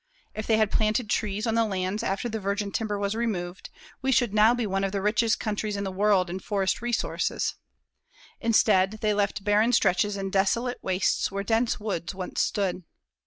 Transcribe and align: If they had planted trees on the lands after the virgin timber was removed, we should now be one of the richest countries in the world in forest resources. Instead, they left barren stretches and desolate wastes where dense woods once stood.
If 0.33 0.47
they 0.47 0.57
had 0.57 0.71
planted 0.71 1.11
trees 1.11 1.45
on 1.45 1.53
the 1.53 1.63
lands 1.63 2.01
after 2.01 2.27
the 2.27 2.39
virgin 2.39 2.71
timber 2.71 2.97
was 2.97 3.13
removed, 3.13 3.69
we 4.01 4.11
should 4.11 4.33
now 4.33 4.55
be 4.55 4.65
one 4.65 4.83
of 4.83 4.91
the 4.91 4.99
richest 4.99 5.39
countries 5.39 5.75
in 5.77 5.83
the 5.83 5.91
world 5.91 6.27
in 6.27 6.39
forest 6.39 6.81
resources. 6.81 7.53
Instead, 8.39 8.93
they 9.01 9.13
left 9.13 9.43
barren 9.43 9.73
stretches 9.73 10.17
and 10.17 10.31
desolate 10.31 10.79
wastes 10.81 11.31
where 11.31 11.43
dense 11.43 11.79
woods 11.79 12.15
once 12.15 12.41
stood. 12.41 12.81